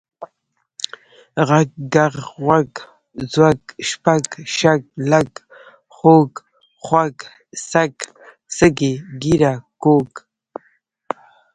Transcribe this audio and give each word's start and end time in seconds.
غږ، 1.47 1.69
ږغ، 1.93 2.13
غوَږ، 2.39 2.71
ځوږ، 3.31 3.59
شپږ، 3.89 4.23
شږ، 4.57 4.81
لږ، 5.11 5.29
خوږ، 5.95 6.31
خُوږ، 6.85 7.17
سږ، 7.69 7.93
سږی، 8.57 8.93
ږېره، 9.21 9.53
کوږ، 9.83 10.09